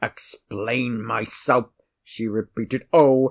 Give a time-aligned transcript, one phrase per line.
[0.03, 1.69] "Explain myself!"
[2.03, 2.87] she repeated.
[2.91, 3.19] "Oh!